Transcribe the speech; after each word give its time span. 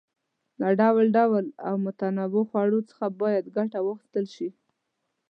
له 0.59 0.67
ډول 0.81 1.05
ډول 1.17 1.45
او 1.67 1.73
متنوعو 1.85 2.41
خوړو 2.49 2.79
څخه 2.89 3.05
باید 3.21 3.53
ګټه 3.57 3.79
واخیستل 3.83 4.25
شي. 4.35 4.49